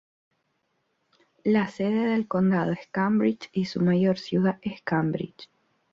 [1.43, 5.47] La sede del condado es Cambridge, y su mayor ciudad es Cambridge.